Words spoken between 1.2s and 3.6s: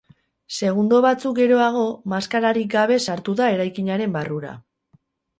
geroago, maskararik gabe sartu da